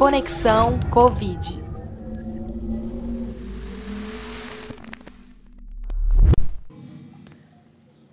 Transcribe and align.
Conexão 0.00 0.80
Covid. 0.90 1.62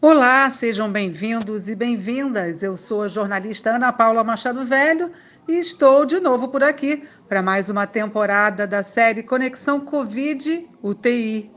Olá, 0.02 0.50
sejam 0.50 0.92
bem-vindos 0.92 1.70
e 1.70 1.76
bem-vindas. 1.76 2.62
Eu 2.62 2.76
sou 2.76 3.04
a 3.04 3.08
jornalista 3.08 3.78
Ana 3.78 3.94
Paula 3.94 4.22
Machado 4.22 4.66
Velho 4.66 5.14
e 5.48 5.54
estou 5.54 6.06
de 6.06 6.20
novo 6.20 6.50
por 6.50 6.62
aqui 6.62 7.04
para 7.26 7.42
mais 7.42 7.70
uma 7.70 7.88
temporada 7.88 8.68
da 8.68 8.84
série 8.84 9.24
Conexão 9.24 9.80
Covid 9.80 10.68
UTI. 10.84 11.50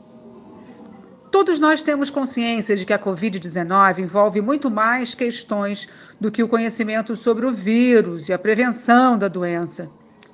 Todos 1.29 1.59
nós 1.59 1.83
temos 1.83 2.09
consciência 2.09 2.77
de 2.77 2.85
que 2.85 2.93
a 2.93 2.99
Covid-19 2.99 3.99
envolve 3.99 4.39
muito 4.39 4.71
mais 4.71 5.13
questões 5.13 5.89
do 6.21 6.31
que 6.31 6.41
o 6.41 6.47
conhecimento 6.47 7.17
sobre 7.17 7.45
o 7.45 7.51
vírus 7.51 8.29
e 8.29 8.33
a 8.33 8.39
prevenção 8.39 9.17
da 9.17 9.27
doença. 9.27 9.89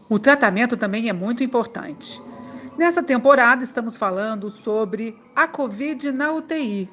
O 0.10 0.18
tratamento 0.18 0.78
também 0.78 1.10
é 1.10 1.14
muito 1.14 1.44
importante. 1.44 2.22
Nessa 2.78 3.02
temporada, 3.02 3.64
estamos 3.64 3.98
falando 3.98 4.50
sobre 4.50 5.20
a 5.36 5.48
Covid 5.48 6.12
na 6.12 6.32
UTI, 6.32 6.90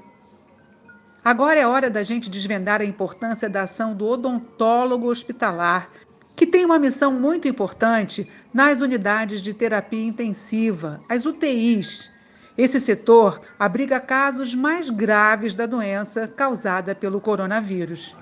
Agora 1.25 1.59
é 1.59 1.67
hora 1.67 1.89
da 1.89 2.03
gente 2.03 2.29
desvendar 2.29 2.83
a 2.83 2.85
importância 2.85 3.49
da 3.49 3.63
ação 3.63 3.95
do 3.95 4.07
odontólogo 4.07 5.09
hospitalar, 5.09 5.89
que 6.37 6.47
tem 6.47 6.67
uma 6.67 6.79
missão 6.79 7.11
muito 7.11 7.49
importante 7.49 8.31
nas 8.53 8.83
unidades 8.83 9.41
de 9.41 9.55
terapia 9.55 10.05
intensiva, 10.05 11.01
as 11.09 11.25
UTIs. 11.25 12.13
Esse 12.59 12.79
setor 12.79 13.41
abriga 13.59 13.99
casos 13.99 14.55
mais 14.55 14.91
graves 14.91 15.55
da 15.55 15.65
doença 15.65 16.29
causada 16.29 16.95
pelo 16.95 17.23
coronavírus. 17.23 18.15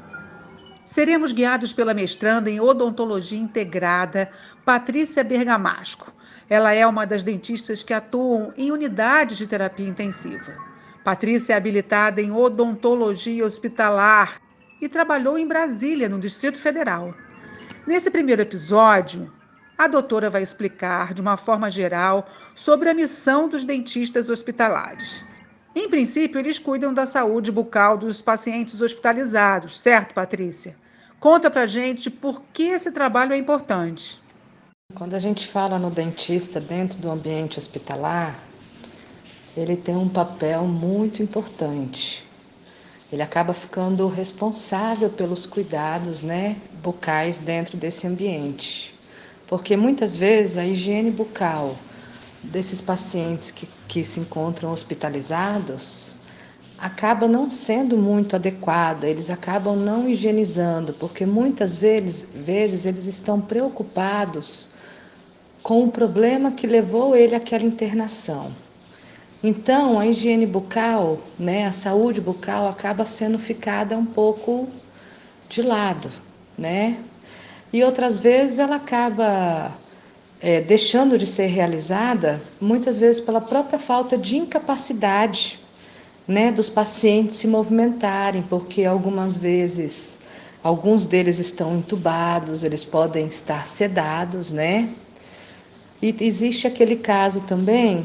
Seremos 0.87 1.33
guiados 1.33 1.73
pela 1.73 1.95
mestranda 1.95 2.51
em 2.51 2.61
odontologia 2.61 3.39
integrada, 3.39 4.31
Patrícia 4.65 5.25
Bergamasco. 5.25 6.13
Ela 6.49 6.73
é 6.75 6.87
uma 6.87 7.07
das 7.07 7.23
dentistas 7.25 7.83
que 7.83 7.95
atuam 7.95 8.53
em 8.57 8.71
unidades 8.71 9.39
de 9.39 9.47
terapia 9.47 9.89
intensiva. 9.89 10.55
Patrícia 11.03 11.55
é 11.55 11.57
habilitada 11.57 12.21
em 12.21 12.31
odontologia 12.31 13.45
hospitalar 13.45 14.41
e 14.81 14.89
trabalhou 14.89 15.39
em 15.39 15.47
Brasília, 15.47 16.09
no 16.09 16.19
Distrito 16.19 16.59
Federal. 16.59 17.15
Nesse 17.87 18.11
primeiro 18.11 18.43
episódio, 18.43 19.33
a 19.79 19.87
doutora 19.87 20.29
vai 20.31 20.43
explicar 20.43 21.15
de 21.15 21.21
uma 21.21 21.37
forma 21.37 21.71
geral 21.71 22.29
sobre 22.55 22.89
a 22.89 22.95
missão 22.95 23.49
dos 23.49 23.65
dentistas 23.65 24.29
hospitalares. 24.29 25.25
Em 25.75 25.89
princípio, 25.89 26.39
eles 26.39 26.59
cuidam 26.59 26.93
da 26.93 27.07
saúde 27.07 27.51
bucal 27.51 27.97
dos 27.97 28.21
pacientes 28.21 28.83
hospitalizados, 28.83 29.79
certo, 29.79 30.13
Patrícia? 30.13 30.77
Conta 31.19 31.51
pra 31.51 31.67
gente 31.67 32.11
por 32.11 32.43
que 32.53 32.65
esse 32.65 32.91
trabalho 32.91 33.33
é 33.33 33.39
importante. 33.39 34.21
Quando 34.95 35.15
a 35.15 35.19
gente 35.19 35.47
fala 35.47 35.79
no 35.79 35.91
dentista 35.91 36.61
dentro 36.61 36.99
do 36.99 37.11
ambiente 37.11 37.59
hospitalar, 37.59 38.39
ele 39.57 39.77
tem 39.77 39.97
um 39.97 40.09
papel 40.09 40.65
muito 40.65 41.23
importante. 41.23 42.23
Ele 43.11 43.23
acaba 43.23 43.55
ficando 43.55 44.07
responsável 44.09 45.09
pelos 45.09 45.47
cuidados, 45.47 46.23
né, 46.23 46.57
bucais 46.83 47.39
dentro 47.39 47.79
desse 47.79 48.07
ambiente. 48.07 48.95
Porque 49.47 49.77
muitas 49.77 50.17
vezes 50.17 50.59
a 50.59 50.67
higiene 50.67 51.11
bucal 51.11 51.77
desses 52.43 52.81
pacientes 52.81 53.51
que, 53.51 53.69
que 53.89 54.05
se 54.05 54.21
encontram 54.21 54.73
hospitalizados 54.73 56.17
acaba 56.83 57.29
não 57.29 57.49
sendo 57.49 57.97
muito 57.97 58.35
adequada, 58.35 59.07
eles 59.07 59.31
acabam 59.31 59.77
não 59.77 60.09
higienizando, 60.09 60.93
porque 60.95 61.25
muitas 61.25 61.77
vezes, 61.77 62.27
vezes 62.35 62.87
eles 62.87 63.07
estão 63.07 63.41
preocupados 63.41 64.71
com 65.63 65.85
o 65.85 65.93
problema 65.93 66.51
que 66.51 66.67
levou 66.67 67.15
ele 67.15 67.37
àquela 67.37 67.63
internação. 67.63 68.51
Então, 69.45 69.97
a 69.99 70.09
higiene 70.09 70.45
bucal, 70.45 71.21
né, 71.39 71.67
a 71.67 71.73
saúde 71.73 72.21
bucal 72.21 72.69
acaba 72.69 73.07
sendo 73.07 73.39
ficada 73.39 73.97
um 73.97 74.07
pouco 74.07 74.69
de 75.49 75.63
lado, 75.63 76.11
né? 76.59 76.99
E 77.73 77.83
outras 77.85 78.19
vezes 78.19 78.59
ela 78.59 78.77
acaba 78.77 79.73
é, 80.43 80.61
deixando 80.61 81.17
de 81.17 81.27
ser 81.27 81.47
realizada, 81.47 82.43
muitas 82.61 82.99
vezes 82.99 83.21
pela 83.21 83.41
própria 83.41 83.79
falta 83.79 84.19
de 84.19 84.37
incapacidade, 84.37 85.59
né, 86.27 86.51
dos 86.51 86.69
pacientes 86.69 87.37
se 87.37 87.47
movimentarem, 87.47 88.43
porque 88.43 88.85
algumas 88.85 89.39
vezes 89.39 90.19
alguns 90.63 91.07
deles 91.07 91.39
estão 91.39 91.77
entubados, 91.77 92.65
eles 92.65 92.85
podem 92.85 93.27
estar 93.27 93.67
sedados, 93.67 94.53
né? 94.53 94.89
E 96.01 96.15
existe 96.21 96.67
aquele 96.67 96.97
caso 96.97 97.43
também 97.43 98.05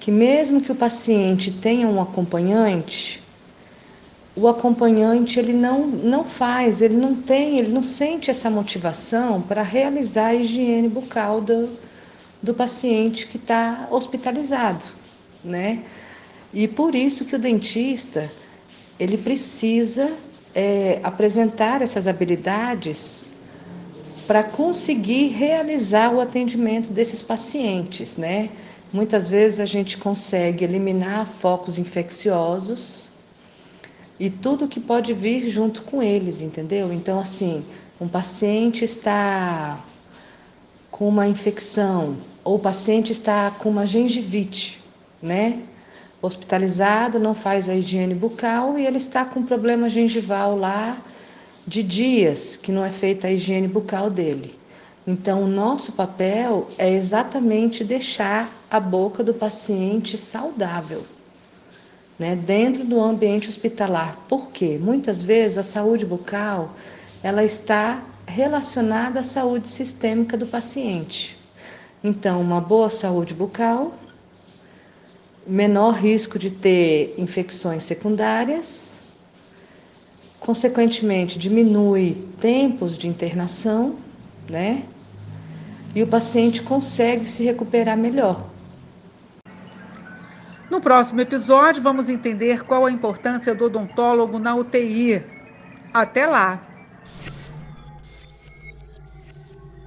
que 0.00 0.10
mesmo 0.10 0.60
que 0.60 0.72
o 0.72 0.74
paciente 0.74 1.50
tenha 1.50 1.86
um 1.86 2.00
acompanhante, 2.00 3.21
o 4.34 4.48
acompanhante 4.48 5.38
ele 5.38 5.52
não, 5.52 5.86
não 5.86 6.24
faz, 6.24 6.80
ele 6.80 6.96
não 6.96 7.14
tem, 7.14 7.58
ele 7.58 7.70
não 7.70 7.82
sente 7.82 8.30
essa 8.30 8.48
motivação 8.48 9.42
para 9.42 9.62
realizar 9.62 10.28
a 10.28 10.34
higiene 10.34 10.88
bucal 10.88 11.40
do, 11.40 11.68
do 12.42 12.54
paciente 12.54 13.26
que 13.26 13.36
está 13.36 13.88
hospitalizado, 13.90 14.84
né? 15.44 15.80
E 16.52 16.66
por 16.66 16.94
isso 16.94 17.26
que 17.26 17.36
o 17.36 17.38
dentista 17.38 18.30
ele 18.98 19.18
precisa 19.18 20.10
é, 20.54 20.98
apresentar 21.02 21.82
essas 21.82 22.06
habilidades 22.06 23.26
para 24.26 24.42
conseguir 24.42 25.28
realizar 25.28 26.10
o 26.10 26.20
atendimento 26.20 26.90
desses 26.90 27.20
pacientes, 27.20 28.16
né? 28.16 28.48
Muitas 28.92 29.28
vezes 29.28 29.60
a 29.60 29.66
gente 29.66 29.98
consegue 29.98 30.64
eliminar 30.64 31.26
focos 31.26 31.78
infecciosos 31.78 33.11
e 34.22 34.30
tudo 34.30 34.68
que 34.68 34.78
pode 34.78 35.12
vir 35.12 35.48
junto 35.48 35.82
com 35.82 36.00
eles, 36.00 36.42
entendeu? 36.42 36.92
Então, 36.92 37.18
assim, 37.18 37.64
um 38.00 38.06
paciente 38.06 38.84
está 38.84 39.80
com 40.92 41.08
uma 41.08 41.26
infecção 41.26 42.16
ou 42.44 42.54
o 42.54 42.58
paciente 42.60 43.10
está 43.10 43.50
com 43.50 43.68
uma 43.68 43.84
gengivite, 43.84 44.80
né? 45.20 45.60
Hospitalizado, 46.22 47.18
não 47.18 47.34
faz 47.34 47.68
a 47.68 47.74
higiene 47.74 48.14
bucal 48.14 48.78
e 48.78 48.86
ele 48.86 48.98
está 48.98 49.24
com 49.24 49.42
problema 49.42 49.90
gengival 49.90 50.56
lá 50.56 50.96
de 51.66 51.82
dias 51.82 52.56
que 52.56 52.70
não 52.70 52.84
é 52.84 52.90
feita 52.92 53.26
a 53.26 53.32
higiene 53.32 53.66
bucal 53.66 54.08
dele. 54.08 54.56
Então, 55.04 55.42
o 55.42 55.48
nosso 55.48 55.94
papel 55.94 56.70
é 56.78 56.88
exatamente 56.88 57.82
deixar 57.82 58.48
a 58.70 58.78
boca 58.78 59.24
do 59.24 59.34
paciente 59.34 60.16
saudável, 60.16 61.04
né, 62.22 62.36
dentro 62.36 62.84
do 62.84 63.00
ambiente 63.00 63.48
hospitalar. 63.48 64.16
Por 64.28 64.50
quê? 64.52 64.78
Muitas 64.80 65.24
vezes 65.24 65.58
a 65.58 65.62
saúde 65.62 66.06
bucal 66.06 66.70
ela 67.22 67.44
está 67.44 68.02
relacionada 68.26 69.20
à 69.20 69.22
saúde 69.24 69.68
sistêmica 69.68 70.36
do 70.36 70.46
paciente. 70.46 71.36
Então, 72.02 72.40
uma 72.40 72.60
boa 72.60 72.88
saúde 72.88 73.34
bucal, 73.34 73.92
menor 75.46 75.94
risco 75.94 76.38
de 76.38 76.50
ter 76.50 77.14
infecções 77.18 77.82
secundárias, 77.82 79.00
consequentemente 80.38 81.38
diminui 81.38 82.16
tempos 82.40 82.96
de 82.96 83.08
internação 83.08 83.96
né? 84.48 84.82
E 85.94 86.02
o 86.02 86.06
paciente 86.06 86.62
consegue 86.62 87.26
se 87.26 87.44
recuperar 87.44 87.96
melhor. 87.96 88.51
Próximo 90.92 91.22
episódio, 91.22 91.82
vamos 91.82 92.10
entender 92.10 92.64
qual 92.64 92.84
a 92.84 92.90
importância 92.90 93.54
do 93.54 93.64
odontólogo 93.64 94.38
na 94.38 94.54
UTI. 94.54 95.24
Até 95.90 96.26
lá! 96.26 96.60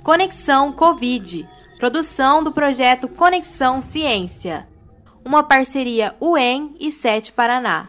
Conexão 0.01 0.71
Covid 0.71 1.47
produção 1.77 2.43
do 2.43 2.51
projeto 2.51 3.07
Conexão 3.07 3.83
Ciência, 3.83 4.67
uma 5.23 5.43
parceria 5.43 6.15
UEM 6.19 6.75
e 6.79 6.91
SET 6.91 7.31
Paraná. 7.33 7.87